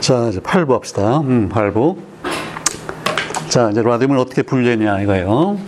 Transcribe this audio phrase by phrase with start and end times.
[0.00, 1.20] 자, 이제 8부 합시다.
[1.20, 1.96] 음, 8부.
[3.48, 5.58] 자, 이제 라디움을 어떻게 분류했냐 이거예요.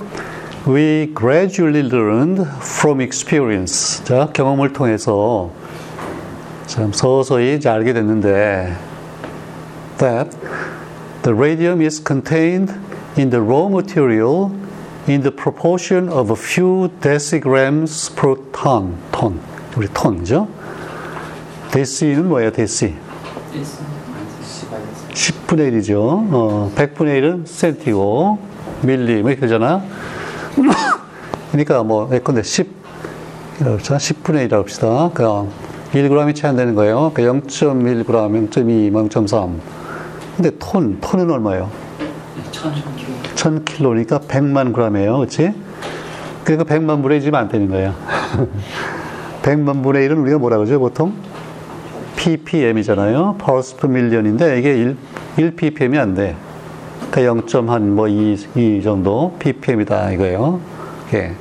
[0.67, 4.03] We gradually learned from experience.
[4.05, 5.51] 자, 경험을 통해서
[6.67, 8.75] 참 서서히 이제 알게 됐는데
[9.99, 10.37] that
[11.23, 12.73] the radium is contained
[13.19, 14.51] in the raw material
[15.09, 18.95] in the proportion of a few decigrams per ton.
[19.11, 19.41] 톤.
[19.77, 20.49] 우리 톤이죠?
[21.71, 22.95] 데시는 뭐예요, 데시?
[25.13, 25.97] 10분의 1이죠.
[26.33, 28.39] 어, 100분의 1은 센티고,
[28.83, 29.83] 밀리, 뭐 이렇게 되잖아.
[31.53, 32.69] 그러니까 뭐, 예컨대 10,
[33.61, 33.97] 이라고 합시다.
[33.97, 35.11] 10분의 1이라고 합시다.
[35.15, 35.23] 그
[35.93, 37.13] 1g이 채 안 되는 거예요.
[37.15, 39.59] 그 0.1g, 0.2, 0.3.
[40.37, 41.71] 근데 톤, 톤은 얼마예요?
[43.37, 45.19] 1000kg니까 100만 g이에요.
[45.19, 45.53] 그치?
[46.45, 47.95] 그러니까 100만 분의 1이면 안 되는 거예요.
[49.43, 51.13] 100만 분의 1은 우리가 뭐라 그러죠, 보통?
[52.23, 53.37] Ppm이잖아요.
[53.39, 54.97] parts per million인데 이게 1,
[55.39, 56.37] 1 ppm이 안 돼.
[57.11, 60.61] 그러니까 0.한 뭐2 2 정도 ppm이다 이거예요.
[61.15, 61.35] 예.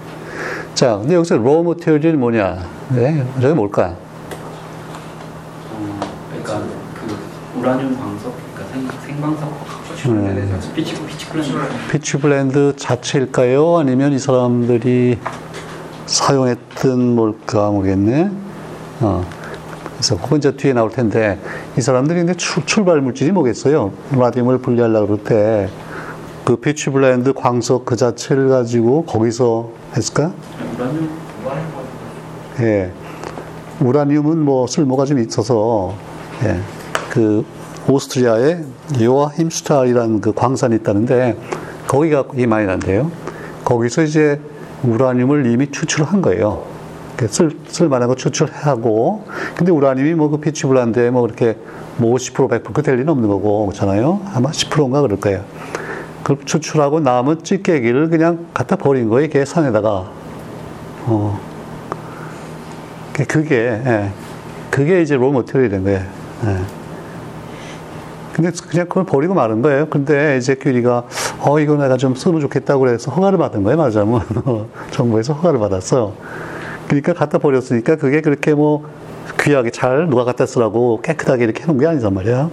[0.74, 2.58] 자, 근데 여기서 raw material이 뭐냐?
[2.90, 3.96] 네, 저게 뭘까?
[5.70, 9.72] 어, 그러니까 그 우라늄 광석, 그러니까 생, 생방석
[10.76, 11.58] 피치 피치 블렌드.
[11.92, 13.78] 피치 블렌드 자체일까요?
[13.78, 15.20] 아니면 이 사람들이
[16.08, 18.32] 사용했던 뭘까 모르겠네.
[19.02, 19.41] 어.
[20.02, 21.40] 그래서 그건 이제 뒤에 나올 텐데
[21.78, 23.92] 이 사람들이 근데 출, 출발 물질이 뭐겠어요?
[24.12, 25.92] 라디움을 분리하려고 그럴 때
[26.44, 30.34] 그 피치블렌드 광석 그 자체를 가지고 거기서 했을까?
[32.60, 32.92] 예.
[33.80, 35.94] 우라늄은 뭐 쓸모가 좀 있어서
[36.44, 36.60] 예.
[37.10, 37.46] 그
[37.88, 38.64] 오스트리아에
[39.02, 41.38] 요아힘슈탈이라는 그 광산이 있다는데
[41.88, 43.12] 거기가 이 많이 난대요.
[43.64, 44.40] 거기서 이제
[44.84, 46.64] 우라늄을 이미 추출한 거예요.
[47.28, 51.58] 쓸, 쓸만한 거 추출하고, 근데 우라늄이 뭐 그 피치블란드에 뭐 그렇게
[51.98, 54.22] 뭐 50% 100%될 리는 없는 거고, 그렇잖아요.
[54.34, 55.44] 아마 10%인가 그럴 거예요.
[56.24, 59.26] 그 추출하고 남은 찌개기를 그냥 갖다 버린 거예요.
[59.26, 60.10] 이게 산에다가.
[61.06, 61.40] 어.
[63.28, 64.12] 그게, 예.
[64.70, 66.00] 그게 이제 로머티리얼이 된 거예요.
[66.46, 66.58] 예.
[68.34, 69.88] 근데 그냥 그걸 버리고 마는 거예요.
[69.90, 71.04] 근데 이제 큐리가
[71.40, 73.78] 어 이거 내가 좀 쓰면 좋겠다고 그래서 허가를 받은 거예요.
[73.78, 74.22] 말하자면
[74.92, 76.14] 정부에서 허가를 받았어.
[76.92, 78.86] 그러니까 갖다 버렸으니까 그게 그렇게 뭐
[79.40, 82.50] 귀하게 잘 누가 갖다 쓰라고 깨끗하게 이렇게 해놓은 게 아니란 말이야.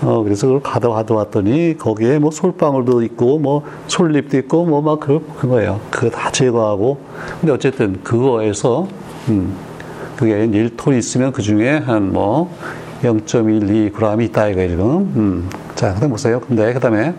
[0.00, 5.20] 어 그래서 그걸 가다 가져왔더니 거기에 뭐 솔방울도 있고 뭐 솔잎도 있고 뭐 막 그
[5.38, 5.80] 그거예요.
[5.90, 6.98] 그거 다 제거하고
[7.40, 8.88] 근데 어쨌든 그거에서
[9.28, 9.54] 음
[10.16, 12.50] 그게 1톤 있으면 그 중에 한 뭐
[13.02, 14.86] 0.12g이 있다 이거 지금.
[15.14, 15.50] 음.
[15.74, 16.40] 자, 그 다음 보세요.
[16.40, 17.14] 근데 그 다음에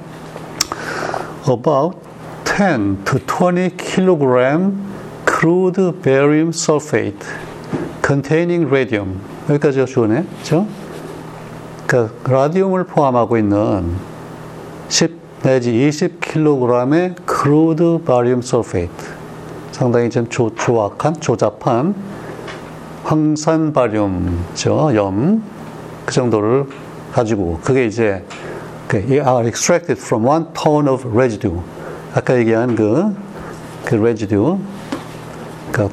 [1.48, 1.96] about
[2.44, 4.89] 10 to 20 kilogram
[5.40, 7.26] crude barium sulfate
[8.06, 10.68] containing radium 여기까지가 좋네, 그렇죠?
[11.88, 13.96] 그러니까 라디움을 포함하고 있는
[14.90, 18.92] 10 내지 20kg의 crude barium sulfate
[19.72, 21.96] 상당히 좀 조, 조악한 조잡한
[23.04, 25.60] 황산 바륨죠 염
[26.10, 26.66] 그 정도를
[27.14, 28.26] 가지고 그게 이제
[28.88, 31.62] 그 are extracted from one ton of residue.
[32.16, 33.16] 아까 얘기한 그,
[33.86, 34.58] 그 residue,
[35.72, 35.90] 그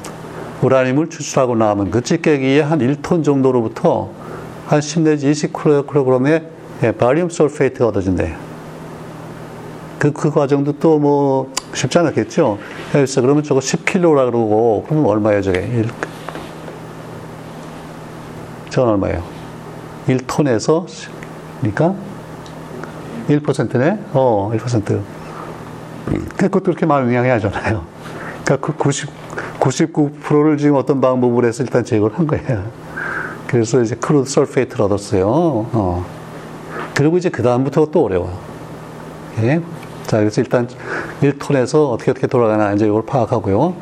[0.62, 4.10] 우라늄을 추출하고 남은 그 찌개기의 한 1톤 정도로부터
[4.66, 6.42] 한 10 내지 20kg의
[6.82, 8.36] 예, 바리움 솔페이트가 얻어진대요.
[9.98, 12.58] 그, 그 과정도 또 뭐 쉽지 않았겠죠?
[12.90, 15.84] 그래서 그러면 저거 10kg라 그러고, 그러면 얼마예요, 저게?
[18.70, 19.22] 저건 얼마예요?
[20.08, 20.86] 1톤에서
[21.60, 21.94] 그러니까
[23.28, 23.98] 1%네.
[24.12, 25.00] 어, 1%.
[26.36, 27.84] 그것도 그렇게 많은 영향이 하잖아요.
[28.44, 29.10] 그러니까 그 90,
[29.66, 32.64] 99%를 지금 어떤 방법으로 해서 일단 제거를 한 거예요.
[33.46, 35.26] 그래서 이제 crude sulfate를 얻었어요.
[35.28, 36.06] 어.
[36.94, 38.36] 그리고 이제 그다음부터 또 어려워요.
[39.42, 39.60] 예?
[40.06, 40.68] 자, 그래서 일단
[41.20, 43.74] 1톤에서 어떻게 어떻게 돌아가나 이제 이걸 파악하고요.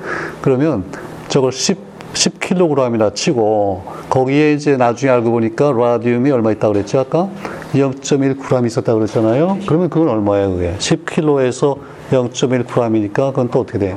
[0.42, 0.84] 그러면
[1.28, 7.28] 저걸 10 10kg이라 치고 거기에 이제 나중에 알고 보니까 라디움이 얼마 있다고 그랬죠 아까
[7.72, 11.76] 0.1g 있었다고 그랬잖아요 그러면 그건 얼마예요 그게 10kg에서
[12.12, 13.96] 0.1g이니까 그건 또 어떻게 돼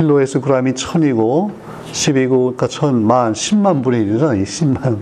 [0.00, 1.52] 킬로에서 g이 1000이고
[1.92, 4.98] 10이고 그러니까 1000만 10만 분의 1이잖아 이 10만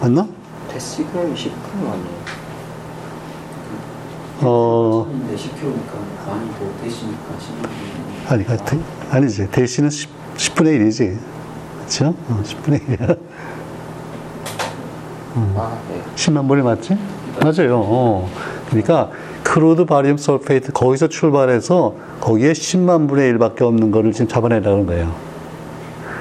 [0.00, 0.26] 맞나?
[0.68, 2.22] 데시그램이 10g 아니에요?
[4.40, 7.92] 어 10kg니까 아니고 데시니까 10만
[8.28, 8.44] 아니,
[9.10, 9.50] 아니지.
[9.50, 11.18] 대신은 10, 10분의 1이지.
[11.76, 12.14] 그렇죠?
[12.28, 13.18] 어, 10분의 1이야.
[15.36, 15.54] 음.
[15.56, 16.02] 아, 네.
[16.14, 16.96] 10만 분이 맞지?
[17.42, 17.80] 맞아요.
[17.84, 18.30] 어.
[18.72, 19.10] 그러니까
[19.42, 25.14] crude 바리움 sulfate 거기서 출발해서 거기에 10만 분의 1밖에 없는 거를 지금 잡아내라는 거예요.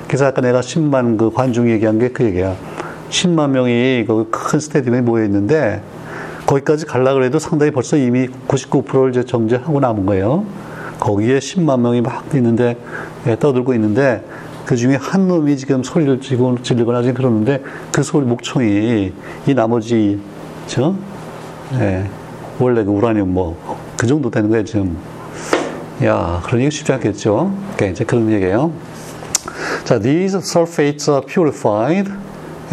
[0.07, 2.55] 그래서 아까 내가 10만 그 관중 얘기한 게 그 얘기야.
[3.09, 5.81] 10만 명이 그 큰 스타디움에 모여 있는데
[6.45, 10.45] 거기까지 갈라 그래도 상당히 벌써 이미 99%를 이제 정제하고 남은 거예요.
[10.99, 12.77] 거기에 10만 명이 막 있는데
[13.27, 14.23] 예, 떠들고 있는데
[14.65, 19.11] 그 중에 한 놈이 지금 소리를 지르고 지르거나 지금 그러는데 그 소리 목청이
[19.47, 20.19] 이 나머지
[20.67, 20.93] 저
[21.79, 22.09] 예,
[22.61, 23.57] 원래 그 우라늄 뭐
[24.01, 24.97] 그 정도 되는 거예요 지금.
[26.03, 27.53] 야, 그러니까 쉽지 않겠죠.
[27.71, 28.71] 오케이, 이제 그런 얘기예요.
[29.83, 32.11] 자, these sulfates are purified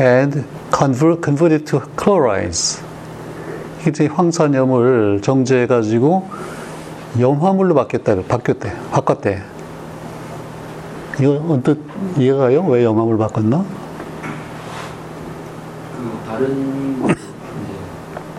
[0.01, 0.43] and
[0.75, 2.81] convert, converted to chlorides.
[3.87, 6.27] 이제 황산염을 정제해가지고
[7.21, 9.43] 염화물로 바뀌었다, 바뀌었대, 바꿨대.
[11.21, 11.79] 이거 언뜻
[12.17, 12.65] 이해가 가요?
[12.69, 13.67] 왜 염화물 바꿨나?
[15.95, 17.03] 그 다른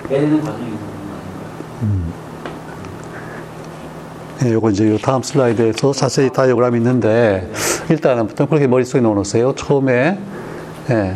[0.09, 0.98] 빼내는 과정이 있는
[1.87, 2.13] 거
[2.71, 3.29] 아닌가요?
[4.45, 7.51] 예, 요거 이제 요 다음 슬라이드에서 자세히 다이어그램이 있는데,
[7.89, 9.53] 일단은 그렇게 머릿속에 넣어놓으세요.
[9.55, 10.17] 처음에,
[10.89, 11.15] 예,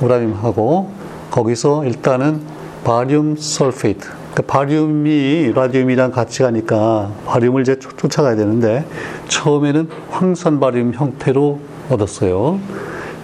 [0.00, 0.90] 우라늄하고,
[1.30, 2.40] 거기서 일단은
[2.84, 4.08] 바륨 sulfate.
[4.34, 8.84] 그 바륨이 라듐이랑 같이 가니까 바륨을 이제 쫓- 쫓아가야 되는데,
[9.28, 11.60] 처음에는 황산 바륨 형태로
[11.90, 12.58] 얻었어요.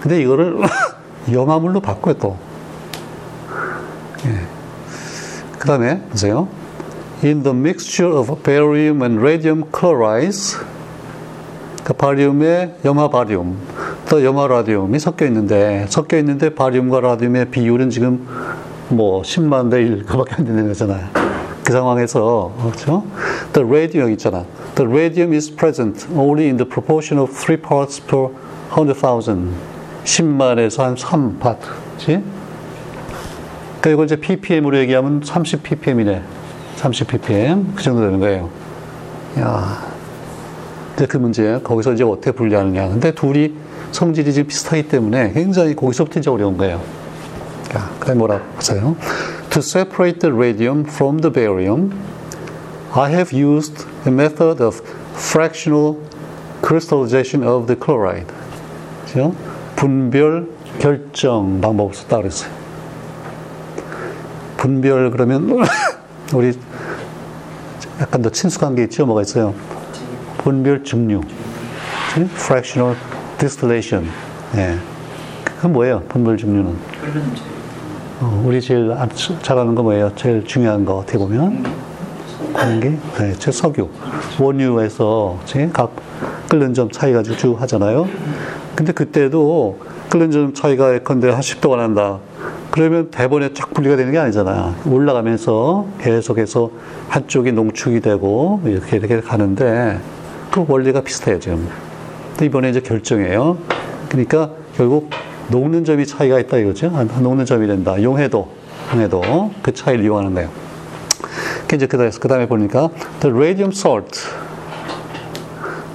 [0.01, 0.57] 근데 이거를
[1.31, 2.37] 염화물로 바꿔요, 또.
[5.61, 6.47] 그 다음에, 보세요.
[7.23, 10.57] In the mixture of barium and radium chlorides,
[11.83, 13.57] 그 바리움에 염화 바리움,
[14.09, 18.25] 또 염화 라디움이 섞여 있는데, 섞여 있는데 바리움과 라디움의 비율은 지금
[18.89, 21.07] 뭐 10만 대 1 그밖에 안 되는 거잖아요.
[21.63, 23.03] 그 상황에서, 그렇죠?
[23.53, 24.45] The radium 있잖아.
[24.73, 28.29] The radium is present only in the proportion of 3 parts per
[28.71, 29.51] 100,000.
[30.05, 31.59] 10만에서 한 3파트.
[31.99, 32.23] 그치?
[33.81, 36.21] 그리고 이제 ppm으로 얘기하면 30 ppm이네.
[36.75, 37.73] 30 ppm.
[37.75, 38.49] 그 정도 되는 거예요.
[39.39, 39.91] 야.
[40.95, 42.89] 근데 그 문제, 거기서 이제 어떻게 분리하느냐.
[42.89, 43.53] 근데 둘이
[43.91, 46.81] 성질이 지금 비슷하기 때문에 굉장히 거기서부터 이제 어려운 거예요.
[47.71, 48.95] 자, 그 다음에 뭐라고 하세요?
[49.49, 51.91] To separate the radium from the barium,
[52.93, 54.81] I have used a method of
[55.15, 55.97] fractional
[56.61, 58.27] crystallization of the chloride.
[59.05, 59.33] 그죠?
[59.75, 60.47] 분별
[60.79, 62.60] 결정 방법을 썼다 그랬어요.
[64.65, 65.49] 분별 그러면
[66.35, 66.53] 우리
[67.99, 69.07] 약간 더 친숙한 게 있죠?
[69.07, 69.55] 뭐가 있어요?
[70.37, 71.21] 분별 증류.
[72.13, 72.29] 그치?
[72.35, 72.95] fractional
[73.39, 74.07] distillation.
[74.57, 74.77] 예.
[75.45, 76.03] 그건 뭐예요?
[76.07, 76.75] 분별 증류는?
[78.19, 79.09] 어, 우리 제일 안-
[79.41, 80.11] 잘하는 거 뭐예요?
[80.15, 81.65] 제일 중요한 거 어떻게 보면
[82.53, 83.89] 공기, 네, 제 석유,
[84.39, 85.39] 원유에서?
[85.73, 85.95] 각
[86.49, 88.07] 끓는 점 차이 가지고 쭉 하잖아요.
[88.75, 89.79] 근데 그때도
[90.11, 92.19] 끓는 점 차이가 예컨대 한 10도가 난다.
[92.71, 94.75] 그러면 대본에 쫙 분리가 되는 게 아니잖아.
[94.85, 96.71] 올라가면서 계속해서
[97.09, 99.99] 한쪽이 농축이 되고 이렇게 이렇게 가는데
[100.51, 101.67] 그 원리가 비슷해요 지금.
[102.41, 103.57] 이번에 이제 결정이에요.
[104.09, 105.09] 그러니까 결국
[105.49, 106.91] 녹는 점이 차이가 있다 이거죠.
[106.95, 108.01] 아, 녹는 점이 된다.
[108.01, 108.49] 용해도,
[108.93, 110.49] 용해도 그 차이를 이용하는 거예요.
[111.67, 112.89] 그 이제 그 다음에 보니까
[113.19, 114.17] the radium salt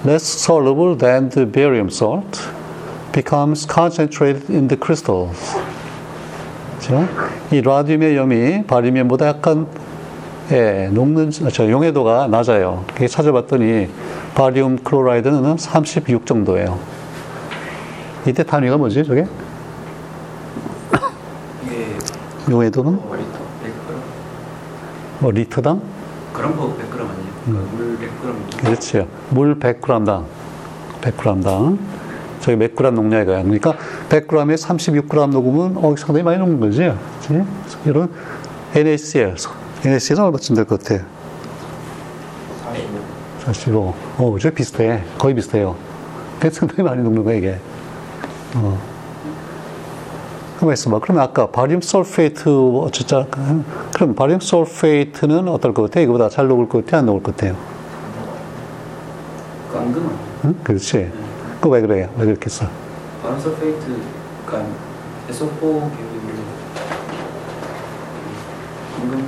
[0.05, 2.49] less soluble than the barium salt
[3.13, 5.66] becomes concentrated in the crystals.
[6.87, 7.09] 그렇죠?
[7.51, 9.67] 이 라듐의 염이 바리움보다 약간
[10.53, 12.85] 예, 녹는 저 용해도가 낮아요.
[12.95, 13.89] 그게 찾아봤더니
[14.37, 16.79] barium chloride는 36 정도예요.
[18.27, 19.27] 이때 단위가 뭐지, 저게?
[22.49, 23.97] 용해도는 어, 리터 100g
[25.19, 25.83] 뭐 리터당?
[26.33, 27.33] 그런 거 100g 아니에요?
[27.49, 27.69] 음.
[27.77, 29.07] 물 100g 그렇지요.
[29.31, 30.25] 물 100g당.
[31.01, 31.79] 100g당.
[32.47, 33.43] 저기 몇 g 녹냐 이거야.
[33.43, 33.75] 그러니까
[34.09, 36.93] 100g에 36g 녹으면 어, 상당히 많이 녹는 거지.
[37.21, 37.43] 그치?
[37.85, 38.09] 이런
[38.73, 39.35] NaCl.
[39.85, 41.05] NaCl은 얼마쯤 될 것 같아?
[42.63, 43.95] 45 45.
[44.19, 44.53] 어, 그죠?
[44.53, 45.03] 비슷해.
[45.19, 45.75] 거의 비슷해요.
[46.53, 47.59] 상당히 많이 녹는 거야, 이게.
[48.55, 48.79] 어.
[50.61, 51.01] 가만 있어봐.
[51.01, 53.27] 그러면 아까 barium sulfate, 어쩌자.
[53.93, 55.99] 그럼 barium sulfate는 어떨 것 같아?
[56.01, 56.99] 이거보다 잘 녹을 것 같아?
[56.99, 57.57] 안 녹을 것 같아요?
[59.75, 60.19] 아니에요?
[60.45, 60.55] 응?
[60.63, 61.26] 그렇지.
[61.67, 62.09] 그 왜 그래요?
[62.17, 62.65] 왜 그렇게 써?
[63.23, 64.65] 바른 설페이트가
[65.31, 66.37] SO4 계열이
[69.01, 69.19] 앙금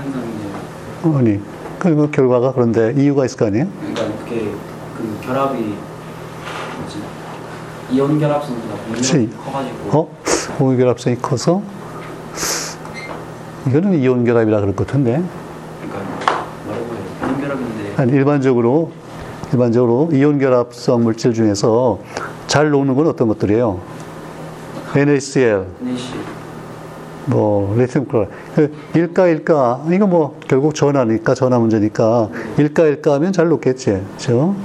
[1.03, 1.41] 현상이에요 아니,
[1.81, 3.67] 그 결과가 그런데 이유가 있을 거 아니에요?
[3.81, 4.53] 그러니까 그게
[4.97, 5.75] 그 결합이
[6.79, 7.03] 뭐지
[7.91, 8.75] 이온 결합성보다
[9.45, 10.09] 커가지고 어?
[10.59, 11.61] 공유 결합성이 커서?
[13.67, 15.23] 이거는 이온 결합이라 그럴 것 같은데.
[15.83, 18.91] 그러니까 뭐라고 해요 이온 결합인데 아니, 일반적으로,
[19.53, 21.99] 일반적으로 이온 결합성 물질 중에서
[22.49, 23.81] 잘 녹는 건 어떤 것들이에요?
[24.97, 26.15] NaCl, NaC
[27.27, 28.33] 뭐, 리튬 클로라이드.
[28.55, 34.03] 그 일가, 일가, 이거 뭐, 결국 전화니까, 전화 문제니까, 일가, 일가 하면 잘 녹겠지.
[34.17, 34.57] 그죠?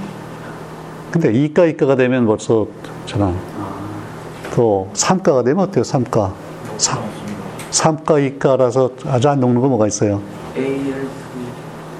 [1.10, 2.66] 근데 이가, 이가가 되면 벌써
[3.04, 3.32] 전화.
[4.50, 5.84] 아또 삼가가 되면 어때요?
[5.84, 6.32] 삼가.
[6.78, 6.98] 삼,
[7.70, 10.22] 삼가 이가라서 아주 안 녹는 거 뭐가 있어요?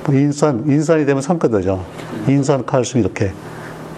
[0.09, 1.85] 인산, 인산이 되면 삼가 되죠.
[2.27, 3.33] 인산, 칼슘 이렇게.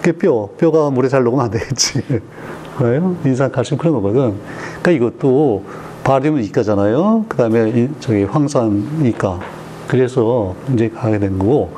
[0.07, 2.01] 그 뼈, 뼈가 물에 잘 녹으면 안 되겠지.
[2.79, 3.17] 그래요?
[3.25, 4.35] 인산, 칼슘 그런 거거든.
[4.81, 5.65] 그러니까 이것도
[6.05, 7.25] 바륨은 이가잖아요.
[7.29, 9.41] 그 다음에 저기 황산 이가.
[9.89, 11.73] 그래서 이제 가게 된 거고.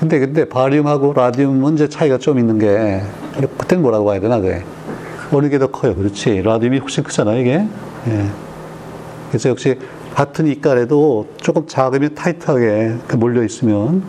[0.00, 3.00] 근데, 근데 바륨하고 라듐은 이제 차이가 좀 있는 게,
[3.58, 4.64] 그때는 뭐라고 봐야 되나, 그게.
[5.30, 5.94] 어느 게 더 커요.
[5.94, 6.42] 그렇지.
[6.42, 7.64] 라듐이 훨씬 크잖아요, 이게.
[8.08, 8.26] 예.
[9.28, 9.78] 그래서 역시
[10.16, 14.02] 같은 이깔에도 조금 작으면 타이트하게 몰려 있으면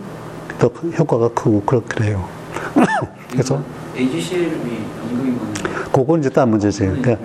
[0.58, 2.39] 더 효과가 크고 그렇게 해요.
[3.30, 3.62] 그래서
[3.96, 5.60] AGCL이 연금인 건데
[5.92, 6.80] 그건 이제 딴 문제지.
[6.80, 7.16] 그러니까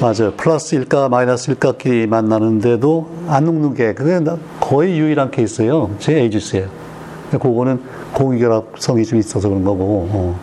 [0.00, 0.32] 맞아요.
[0.36, 5.90] 플러스 일가 마이너스 일가끼리 만나는데도 안 녹는 게 그게 나- 거의 유일한 케이스예요.
[5.98, 6.68] 제 에이지스예요.
[7.32, 7.80] 그거는
[8.14, 10.08] 공유결합성이 좀 있어서 그런 거고.
[10.12, 10.40] 어.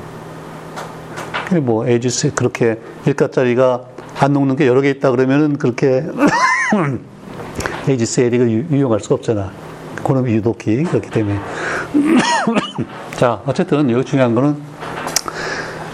[1.47, 3.81] 그게 뭐 에이지스 그렇게 일가짜리가
[4.19, 6.03] 안 녹는 게 여러 개 있다 그러면은 그렇게
[7.87, 9.51] 에리가 유용할 수가 없잖아.
[10.03, 11.39] 그놈 유독히 그렇기 때문에.
[13.17, 14.55] 자, 어쨌든 여기 중요한 거는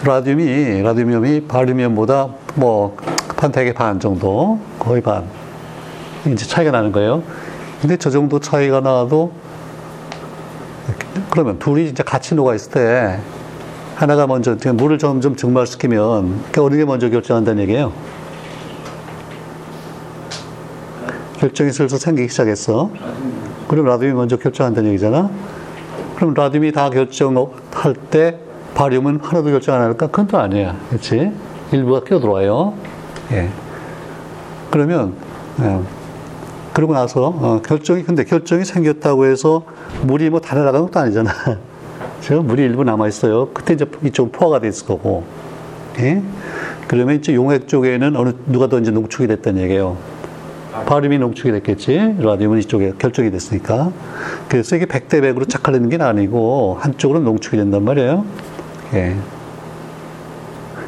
[0.05, 5.25] 라듐이 라듐이움이 바륨이움보다 뭐한 대개 반 정도 거의 반
[6.25, 7.23] 이제 차이가 나는 거예요.
[7.81, 9.31] 근데 저 정도 차이가 나도
[11.29, 13.19] 그러면 둘이 이제 같이 녹아 있을 때
[13.95, 17.91] 하나가 먼저 물을 점점 증발시키면 그 어느 게 먼저 결정한다는 얘기예요.
[21.39, 22.89] 결정이 슬슬 생기기 시작했어.
[23.67, 25.29] 그럼 라듐이 먼저 결정한다는 얘기잖아.
[26.17, 28.39] 그럼 라듐이 다 결정할 때
[28.73, 30.07] 바륨은 하나도 결정 안 할까?
[30.07, 30.75] 그건 또 아니야.
[30.89, 31.31] 그렇지?
[31.71, 32.73] 일부가 끼어들어와요.
[33.33, 33.49] 예.
[34.71, 35.13] 그러면,
[35.61, 35.79] 예.
[36.73, 39.63] 그러고 나서, 어, 결정이, 근데 결정이 생겼다고 해서
[40.03, 41.31] 물이 뭐 다 날아가는 것도 아니잖아.
[42.21, 43.49] 지금 물이 일부 남아 있어요.
[43.53, 45.23] 그때 이제 이쪽 포화가 됐을 거고.
[45.99, 46.23] 예?
[46.87, 49.97] 그러면 이제 용액 쪽에는 어느, 누가 더 이제 농축이 됐다는 얘기예요.
[50.85, 52.15] 바륨이 농축이 됐겠지.
[52.19, 53.91] 라듐은 이쪽에 결정이 됐으니까.
[54.47, 58.25] 그래서 이게 100대 100으로 착화되는 게 아니고 한쪽으로 농축이 된단 말이에요.
[58.93, 59.15] 예.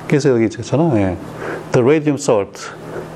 [0.08, 0.92] 그래서 여기 있잖아.
[0.96, 1.18] 예.
[1.72, 2.72] The radium salt,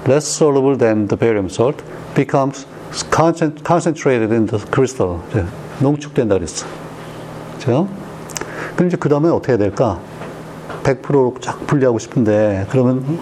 [0.08, 1.84] less soluble than the barium salt,
[2.16, 2.68] becomes
[3.12, 5.20] concent- concentrated in the crystal.
[5.36, 5.46] 예.
[5.80, 6.66] 농축된다 그랬어.
[7.56, 7.88] 그죠?
[8.76, 10.00] 그럼 이제 그 다음에 어떻게 해야 될까?
[10.84, 13.20] 100%로 쫙 분리하고 싶은데, 그러면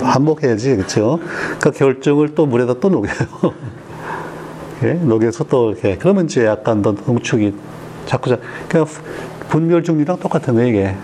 [0.00, 1.18] 반복해야지, 그렇죠?
[1.58, 3.14] 그러니까 결정을 또 물에다 또 녹여요.
[4.84, 7.54] 예, 녹여서 또 이렇게 그러면 이제 약간 더 농축이
[8.06, 8.86] 자꾸 자 그냥
[9.48, 10.96] 분별 중리랑 똑같은 거예요 이게.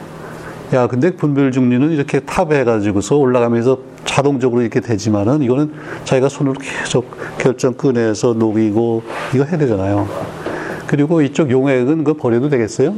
[0.74, 5.72] 야, 근데 분별 중리는 이렇게 탑해 가지고서 올라가면서 자동적으로 이렇게 되지만은 이거는
[6.04, 9.02] 자기가 손으로 계속 결정 꺼내서 녹이고
[9.34, 10.06] 이거 해야 되잖아요.
[10.86, 12.94] 그리고 이쪽 용액은 그거 버려도 되겠어요?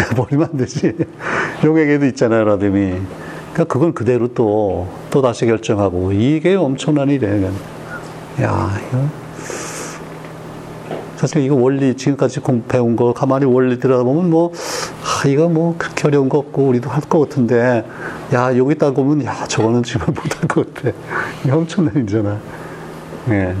[0.00, 0.92] 야, 버리면 안 되지.
[1.64, 3.25] 용액에도 있잖아요, 라뎀이.
[3.56, 6.12] 그러니까 그건 그대로 또, 또 다시 결정하고.
[6.12, 7.46] 이게 엄청난 일이에요.
[8.42, 8.98] 야, 이거.
[11.16, 14.52] 사실 이거 원리, 지금까지 공, 배운 거 가만히 원리 들여다보면 뭐,
[15.02, 17.86] 아, 이거 뭐 그렇게 어려운 거 없고 우리도 할 것 같은데,
[18.34, 20.90] 야, 여기 딱 보면, 야, 저거는 지금 못할 것 같아.
[21.42, 22.38] 이게 엄청난 일이잖아.
[23.30, 23.54] 예.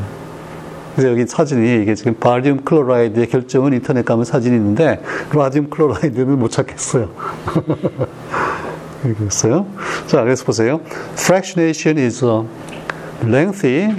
[0.94, 6.50] 그래서 여기 사진이 이게 지금 barium chloride의 결정은 인터넷 가면 사진이 있는데 radium chloride는 못
[6.50, 7.08] 찾겠어요.
[9.04, 9.66] 이렇게 있어요.
[10.06, 10.80] 자, 그래서 보세요.
[11.12, 12.42] Fractionation is a
[13.22, 13.94] lengthy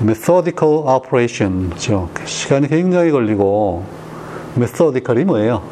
[0.00, 1.70] methodical operation.
[1.70, 2.08] 그렇죠?
[2.24, 3.84] 시간이 굉장히 걸리고
[4.56, 5.62] methodical이 뭐예요?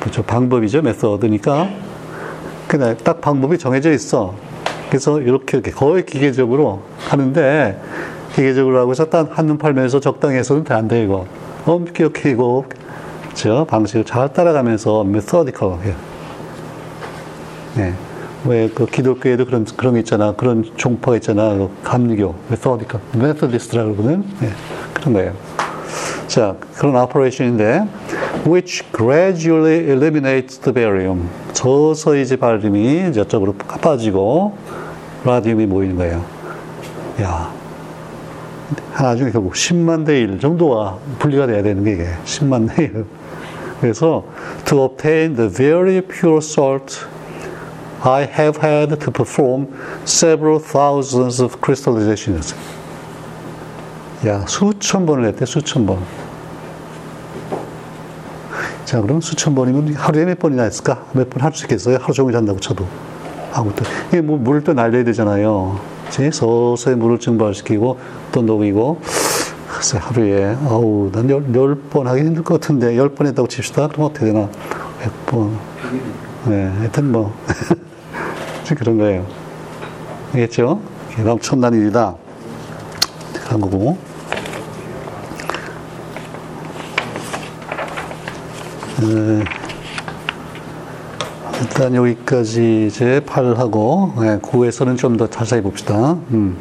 [0.00, 0.22] 그렇죠.
[0.22, 0.82] 방법이죠.
[0.82, 1.68] 메서드니까.
[2.66, 4.34] 그냥 딱 방법이 정해져 있어.
[4.88, 7.80] 그래서 이렇게, 이렇게 거의 기계적으로 하는데,
[8.34, 11.26] 기계적으로 하고 딱 한눈 팔면서 적당히 해서는 안 돼, 이거.
[11.66, 12.64] 엄격히 이거,
[13.34, 15.78] 저 방식을 잘 따라가면서 methodical.
[17.78, 17.92] 예.
[18.44, 20.32] 왜그 기독교에도 그런, 그런 게 있잖아.
[20.32, 21.54] 그런 종파가 있잖아.
[21.54, 23.00] 그 감리교, methodical.
[23.14, 24.24] methodist라고 그러거든.
[24.42, 24.50] 예.
[24.94, 25.32] 그런 거예요.
[26.28, 27.88] 자, 그런 오퍼레이션인데,
[28.46, 31.28] which gradually eliminates the barium.
[31.52, 34.56] 서서히 이제 바륨이 저쪽으로 빠지고,
[35.24, 36.24] 라듐이 모이는 거예요.
[37.22, 37.50] 야.
[39.00, 43.04] 나중에 결국 10만 대 1 정도가 분리가 돼야 되는 게 이게 10만 대 1.
[43.80, 44.24] 그래서
[44.64, 47.06] to obtain the very pure salt,
[48.02, 49.66] I have had to perform
[50.04, 52.54] several thousands of crystallizations.
[54.26, 55.98] 야, 수천 번을 했대, 수천 번.
[58.84, 61.04] 자, 그럼 수천 번이면 하루에 몇 번이나 했을까?
[61.12, 61.98] 몇 번 할 수 있겠어요?
[62.00, 62.86] 하루 종일 잔다고 쳐도.
[63.52, 63.84] 아무튼.
[64.08, 65.78] 이게 뭐 물을 또 날려야 되잖아요.
[66.08, 67.98] 이제 서서히 물을 증발시키고
[68.32, 69.00] 또 녹이고.
[69.68, 73.88] 글쎄, 하루에, 아우, 난 열, 열 번 하기 힘들 것 같은데, 열 번 했다고 칩시다.
[73.88, 74.48] 그럼 어떻게 되나?
[75.00, 75.56] 백 번.
[76.46, 77.34] 네, 하여튼 뭐,
[78.76, 79.26] 그런 거예요.
[80.34, 80.80] 알겠죠?
[81.12, 82.14] 이게 엄청난 일이다.
[83.44, 83.98] 그런 거고.
[89.02, 89.44] 에,
[91.62, 96.12] 일단 여기까지 이제 8하고, 네, 9에서는 좀 더 자세히 봅시다.
[96.30, 96.56] 음.